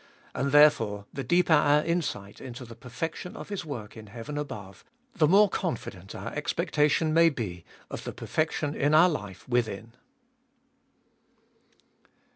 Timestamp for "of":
3.37-3.49, 7.91-8.03